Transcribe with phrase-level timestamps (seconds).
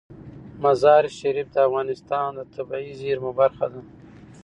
[0.63, 3.81] مزارشریف د افغانستان د طبیعي زیرمو برخه ده.